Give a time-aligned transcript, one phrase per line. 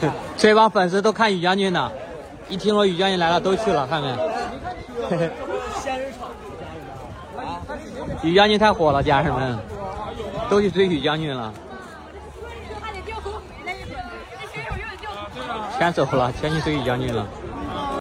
[0.36, 1.90] 这帮粉丝都看宇将军呢
[2.48, 4.16] 一听说宇将军来了都去了看见
[5.10, 5.30] 没
[8.22, 9.58] 宇将军太火了家人们
[10.48, 11.52] 都去追宇将军了。
[15.78, 17.26] 全走了全去追宇将军了。